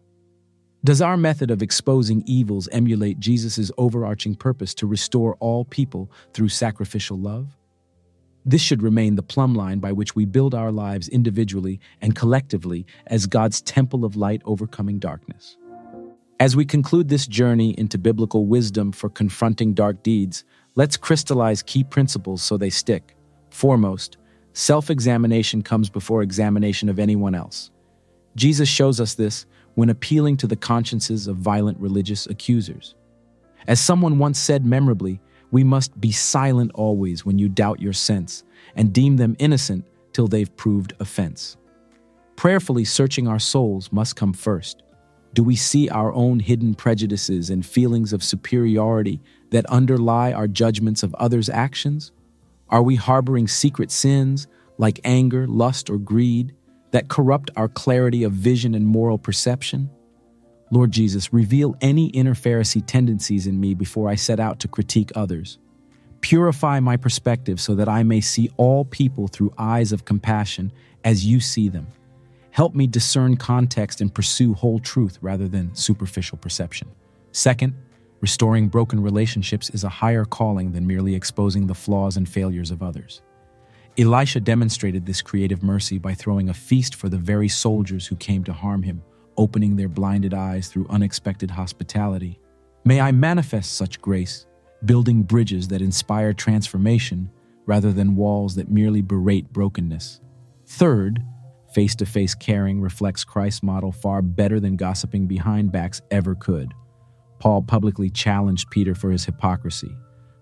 Does 0.85 1.01
our 1.01 1.17
method 1.17 1.51
of 1.51 1.61
exposing 1.61 2.23
evils 2.25 2.69
emulate 2.71 3.19
Jesus' 3.19 3.69
overarching 3.77 4.35
purpose 4.35 4.73
to 4.75 4.87
restore 4.87 5.35
all 5.41 5.65
people 5.65 6.09
through 6.33 6.49
sacrificial 6.49 7.19
love? 7.19 7.57
This 8.45 8.61
should 8.61 8.81
remain 8.81 9.15
the 9.15 9.23
plumb 9.23 9.55
line 9.55 9.79
by 9.79 9.91
which 9.91 10.15
we 10.15 10.23
build 10.23 10.55
our 10.55 10.71
lives 10.71 11.09
individually 11.09 11.81
and 12.01 12.15
collectively 12.15 12.85
as 13.07 13.25
God's 13.25 13.61
temple 13.61 14.05
of 14.05 14.15
light 14.15 14.41
overcoming 14.45 14.99
darkness. 14.99 15.57
As 16.39 16.55
we 16.55 16.65
conclude 16.65 17.09
this 17.09 17.25
journey 17.25 17.73
into 17.79 17.97
biblical 17.97 18.45
wisdom 18.45 18.91
for 18.91 19.09
confronting 19.09 19.73
dark 19.73 20.03
deeds, 20.03 20.43
let's 20.75 20.95
crystallize 20.95 21.63
key 21.63 21.83
principles 21.83 22.43
so 22.43 22.57
they 22.57 22.69
stick. 22.69 23.15
Foremost, 23.49 24.17
self 24.53 24.91
examination 24.91 25.63
comes 25.63 25.89
before 25.89 26.21
examination 26.21 26.89
of 26.89 26.99
anyone 26.99 27.33
else. 27.33 27.71
Jesus 28.35 28.69
shows 28.69 29.01
us 29.01 29.15
this 29.15 29.47
when 29.73 29.89
appealing 29.89 30.37
to 30.37 30.45
the 30.45 30.55
consciences 30.55 31.25
of 31.25 31.37
violent 31.37 31.79
religious 31.79 32.27
accusers. 32.27 32.93
As 33.65 33.79
someone 33.79 34.19
once 34.19 34.37
said 34.37 34.63
memorably, 34.63 35.19
we 35.49 35.63
must 35.63 35.99
be 35.99 36.11
silent 36.11 36.69
always 36.75 37.25
when 37.25 37.39
you 37.39 37.49
doubt 37.49 37.81
your 37.81 37.93
sense, 37.93 38.43
and 38.75 38.93
deem 38.93 39.17
them 39.17 39.35
innocent 39.39 39.85
till 40.13 40.27
they've 40.27 40.55
proved 40.55 40.93
offense. 40.99 41.57
Prayerfully 42.35 42.85
searching 42.85 43.27
our 43.27 43.39
souls 43.39 43.91
must 43.91 44.15
come 44.15 44.33
first. 44.33 44.83
Do 45.37 45.43
we 45.43 45.55
see 45.55 45.87
our 45.87 46.11
own 46.13 46.39
hidden 46.39 46.73
prejudices 46.73 47.51
and 47.51 47.63
feelings 47.63 48.11
of 48.11 48.23
superiority 48.23 49.21
that 49.51 49.67
underlie 49.67 50.33
our 50.33 50.47
judgments 50.47 51.03
of 51.03 51.13
others' 51.13 51.47
actions? 51.47 52.11
Are 52.69 52.81
we 52.81 52.95
harboring 52.95 53.47
secret 53.47 53.91
sins 53.91 54.47
like 54.79 54.99
anger, 55.03 55.45
lust, 55.45 55.91
or 55.91 55.99
greed 55.99 56.55
that 56.89 57.07
corrupt 57.07 57.51
our 57.55 57.67
clarity 57.67 58.23
of 58.23 58.31
vision 58.31 58.73
and 58.73 58.87
moral 58.87 59.19
perception? 59.19 59.91
Lord 60.71 60.89
Jesus, 60.89 61.31
reveal 61.31 61.75
any 61.81 62.07
inner 62.07 62.33
Pharisee 62.33 62.83
tendencies 62.83 63.45
in 63.45 63.59
me 63.59 63.75
before 63.75 64.09
I 64.09 64.15
set 64.15 64.39
out 64.39 64.59
to 64.61 64.67
critique 64.67 65.11
others. 65.13 65.59
Purify 66.21 66.79
my 66.79 66.97
perspective 66.97 67.61
so 67.61 67.75
that 67.75 67.87
I 67.87 68.01
may 68.01 68.21
see 68.21 68.49
all 68.57 68.85
people 68.85 69.27
through 69.27 69.53
eyes 69.55 69.91
of 69.91 70.03
compassion 70.03 70.71
as 71.03 71.27
you 71.27 71.39
see 71.39 71.69
them. 71.69 71.85
Help 72.57 72.73
me 72.73 72.87
discern 72.87 73.37
context 73.37 74.01
and 74.01 74.11
pursue 74.11 74.55
whole 74.55 74.79
truth 74.79 75.19
rather 75.21 75.47
than 75.47 75.75
superficial 75.75 76.39
perception. 76.39 76.87
Second, 77.31 77.75
restoring 78.19 78.67
broken 78.67 78.99
relationships 78.99 79.69
is 79.69 79.83
a 79.83 79.89
higher 79.89 80.25
calling 80.25 80.71
than 80.71 80.87
merely 80.87 81.13
exposing 81.13 81.67
the 81.67 81.75
flaws 81.75 82.17
and 82.17 82.27
failures 82.27 82.71
of 82.71 82.81
others. 82.81 83.21
Elisha 83.95 84.39
demonstrated 84.39 85.05
this 85.05 85.21
creative 85.21 85.61
mercy 85.61 85.99
by 85.99 86.15
throwing 86.15 86.49
a 86.49 86.53
feast 86.55 86.95
for 86.95 87.09
the 87.09 87.17
very 87.19 87.47
soldiers 87.47 88.07
who 88.07 88.15
came 88.15 88.43
to 88.43 88.53
harm 88.53 88.81
him, 88.81 89.03
opening 89.37 89.75
their 89.75 89.87
blinded 89.87 90.33
eyes 90.33 90.67
through 90.67 90.87
unexpected 90.89 91.51
hospitality. 91.51 92.39
May 92.83 92.99
I 92.99 93.11
manifest 93.11 93.73
such 93.73 94.01
grace, 94.01 94.47
building 94.83 95.21
bridges 95.21 95.67
that 95.67 95.83
inspire 95.83 96.33
transformation 96.33 97.29
rather 97.67 97.93
than 97.93 98.15
walls 98.15 98.55
that 98.55 98.71
merely 98.71 99.03
berate 99.03 99.53
brokenness. 99.53 100.21
Third, 100.65 101.23
Face 101.73 101.95
to 101.95 102.05
face 102.05 102.33
caring 102.33 102.81
reflects 102.81 103.23
Christ's 103.23 103.63
model 103.63 103.91
far 103.91 104.21
better 104.21 104.59
than 104.59 104.77
gossiping 104.77 105.27
behind 105.27 105.71
backs 105.71 106.01
ever 106.11 106.35
could. 106.35 106.73
Paul 107.39 107.61
publicly 107.61 108.09
challenged 108.09 108.69
Peter 108.71 108.95
for 108.95 109.11
his 109.11 109.25
hypocrisy, 109.25 109.95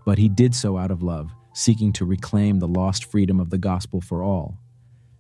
but 0.06 0.18
he 0.18 0.30
did 0.30 0.56
so 0.56 0.78
out 0.78 0.92
of 0.92 1.04
love, 1.04 1.32
seeking 1.54 1.92
to 1.94 2.06
reclaim 2.06 2.60
the 2.60 2.68
lost 2.68 3.06
freedom 3.06 3.40
of 3.40 3.50
the 3.50 3.58
gospel 3.58 4.02
for 4.02 4.24
all. 4.24 4.60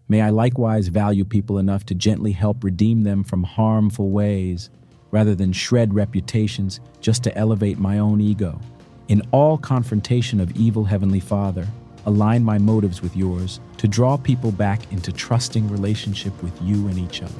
May 0.07 0.21
I 0.21 0.29
likewise 0.29 0.87
value 0.87 1.25
people 1.25 1.57
enough 1.57 1.85
to 1.87 1.95
gently 1.95 2.31
help 2.31 2.63
redeem 2.63 3.03
them 3.03 3.23
from 3.23 3.43
harmful 3.43 4.11
ways, 4.11 4.69
rather 5.11 5.33
than 5.33 5.51
shred 5.51 5.93
reputations 5.93 6.79
just 7.01 7.23
to 7.23 7.35
elevate 7.37 7.79
my 7.79 7.97
own 7.97 8.21
ego. 8.21 8.59
In 9.07 9.21
all 9.31 9.57
confrontation 9.57 10.39
of 10.39 10.55
evil 10.55 10.83
Heavenly 10.83 11.19
Father, 11.19 11.67
align 12.05 12.43
my 12.43 12.57
motives 12.57 13.01
with 13.01 13.15
yours 13.15 13.59
to 13.77 13.87
draw 13.87 14.17
people 14.17 14.51
back 14.51 14.91
into 14.91 15.11
trusting 15.11 15.67
relationship 15.69 16.41
with 16.43 16.59
you 16.61 16.87
and 16.87 16.97
each 16.97 17.21
other. 17.21 17.33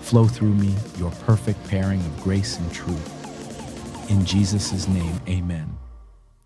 Flow 0.00 0.26
through 0.26 0.54
me 0.54 0.74
your 0.98 1.10
perfect 1.26 1.66
pairing 1.68 2.00
of 2.00 2.22
grace 2.22 2.58
and 2.58 2.72
truth. 2.72 4.10
In 4.10 4.24
Jesus' 4.24 4.86
name, 4.86 5.20
amen. 5.28 5.76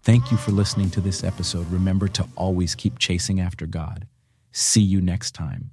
Thank 0.02 0.30
you 0.30 0.38
for 0.38 0.50
listening 0.50 0.88
to 0.90 1.00
this 1.00 1.22
episode. 1.22 1.70
Remember 1.70 2.08
to 2.08 2.26
always 2.34 2.74
keep 2.74 2.98
chasing 2.98 3.38
after 3.38 3.66
God. 3.66 4.06
See 4.50 4.80
you 4.80 5.00
next 5.00 5.32
time. 5.32 5.70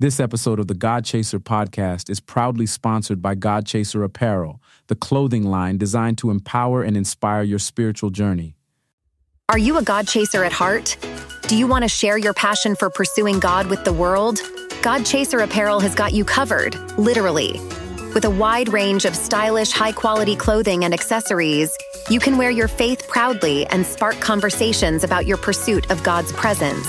This 0.00 0.18
episode 0.18 0.58
of 0.58 0.66
the 0.66 0.74
God 0.74 1.04
Chaser 1.04 1.38
podcast 1.38 2.10
is 2.10 2.20
proudly 2.20 2.66
sponsored 2.66 3.22
by 3.22 3.36
God 3.36 3.64
Chaser 3.64 4.02
Apparel, 4.02 4.60
the 4.88 4.96
clothing 4.96 5.44
line 5.44 5.78
designed 5.78 6.18
to 6.18 6.30
empower 6.30 6.82
and 6.82 6.96
inspire 6.96 7.42
your 7.42 7.60
spiritual 7.60 8.10
journey. 8.10 8.56
Are 9.50 9.58
you 9.58 9.76
a 9.76 9.82
God 9.82 10.08
chaser 10.08 10.42
at 10.42 10.52
heart? 10.52 10.96
Do 11.48 11.56
you 11.56 11.66
want 11.66 11.82
to 11.82 11.88
share 11.88 12.16
your 12.16 12.32
passion 12.32 12.74
for 12.74 12.88
pursuing 12.88 13.40
God 13.40 13.66
with 13.66 13.84
the 13.84 13.92
world? 13.92 14.40
God 14.80 15.04
Chaser 15.04 15.40
Apparel 15.40 15.80
has 15.80 15.94
got 15.94 16.14
you 16.14 16.24
covered, 16.24 16.74
literally. 16.98 17.60
With 18.14 18.24
a 18.24 18.30
wide 18.30 18.72
range 18.72 19.04
of 19.04 19.14
stylish, 19.14 19.70
high 19.70 19.92
quality 19.92 20.34
clothing 20.34 20.86
and 20.86 20.94
accessories, 20.94 21.76
you 22.08 22.20
can 22.20 22.38
wear 22.38 22.50
your 22.50 22.68
faith 22.68 23.06
proudly 23.06 23.66
and 23.66 23.84
spark 23.84 24.18
conversations 24.18 25.04
about 25.04 25.26
your 25.26 25.36
pursuit 25.36 25.90
of 25.90 26.02
God's 26.02 26.32
presence. 26.32 26.88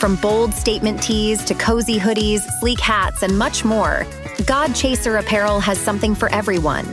From 0.00 0.16
bold 0.16 0.52
statement 0.52 1.00
tees 1.00 1.44
to 1.44 1.54
cozy 1.54 2.00
hoodies, 2.00 2.40
sleek 2.58 2.80
hats, 2.80 3.22
and 3.22 3.38
much 3.38 3.64
more, 3.64 4.04
God 4.46 4.74
Chaser 4.74 5.18
Apparel 5.18 5.60
has 5.60 5.78
something 5.78 6.16
for 6.16 6.28
everyone. 6.30 6.86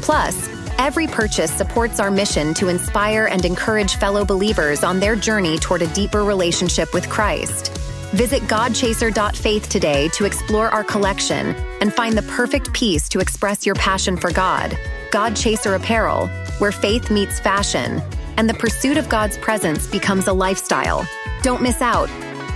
Plus, 0.00 0.48
Every 0.80 1.06
purchase 1.06 1.52
supports 1.52 2.00
our 2.00 2.10
mission 2.10 2.54
to 2.54 2.68
inspire 2.68 3.26
and 3.26 3.44
encourage 3.44 3.96
fellow 3.96 4.24
believers 4.24 4.82
on 4.82 4.98
their 4.98 5.14
journey 5.14 5.58
toward 5.58 5.82
a 5.82 5.92
deeper 5.92 6.24
relationship 6.24 6.94
with 6.94 7.06
Christ. 7.06 7.68
Visit 8.14 8.40
GodChaser.faith 8.44 9.68
today 9.68 10.08
to 10.14 10.24
explore 10.24 10.70
our 10.70 10.82
collection 10.82 11.54
and 11.82 11.92
find 11.92 12.16
the 12.16 12.22
perfect 12.22 12.72
piece 12.72 13.10
to 13.10 13.20
express 13.20 13.66
your 13.66 13.74
passion 13.74 14.16
for 14.16 14.32
God. 14.32 14.74
God 15.12 15.36
Chaser 15.36 15.74
Apparel, 15.74 16.28
where 16.60 16.72
faith 16.72 17.10
meets 17.10 17.38
fashion, 17.38 18.00
and 18.38 18.48
the 18.48 18.54
pursuit 18.54 18.96
of 18.96 19.10
God's 19.10 19.36
presence 19.36 19.86
becomes 19.86 20.28
a 20.28 20.32
lifestyle. 20.32 21.06
Don't 21.42 21.60
miss 21.60 21.82
out. 21.82 22.08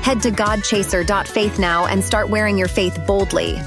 Head 0.02 0.22
to 0.22 0.30
GodChaser.faith 0.30 1.58
now 1.58 1.84
and 1.84 2.02
start 2.02 2.30
wearing 2.30 2.56
your 2.56 2.68
faith 2.68 2.98
boldly. 3.06 3.58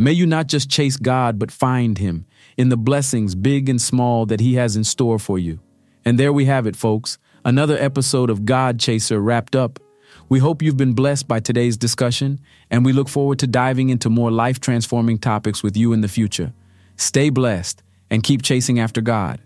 May 0.00 0.12
you 0.12 0.24
not 0.24 0.46
just 0.46 0.70
chase 0.70 0.96
God, 0.96 1.38
but 1.38 1.50
find 1.50 1.98
Him 1.98 2.24
in 2.56 2.70
the 2.70 2.78
blessings, 2.78 3.34
big 3.34 3.68
and 3.68 3.78
small, 3.78 4.24
that 4.24 4.40
He 4.40 4.54
has 4.54 4.74
in 4.74 4.82
store 4.82 5.18
for 5.18 5.38
you. 5.38 5.60
And 6.06 6.18
there 6.18 6.32
we 6.32 6.46
have 6.46 6.66
it, 6.66 6.74
folks. 6.74 7.18
Another 7.44 7.76
episode 7.76 8.30
of 8.30 8.46
God 8.46 8.80
Chaser 8.80 9.20
wrapped 9.20 9.54
up. 9.54 9.78
We 10.30 10.38
hope 10.38 10.62
you've 10.62 10.78
been 10.78 10.94
blessed 10.94 11.28
by 11.28 11.40
today's 11.40 11.76
discussion, 11.76 12.40
and 12.70 12.82
we 12.82 12.94
look 12.94 13.10
forward 13.10 13.40
to 13.40 13.46
diving 13.46 13.90
into 13.90 14.08
more 14.08 14.30
life 14.30 14.58
transforming 14.58 15.18
topics 15.18 15.62
with 15.62 15.76
you 15.76 15.92
in 15.92 16.00
the 16.00 16.08
future. 16.08 16.54
Stay 16.96 17.28
blessed 17.28 17.82
and 18.08 18.22
keep 18.22 18.40
chasing 18.40 18.80
after 18.80 19.02
God. 19.02 19.38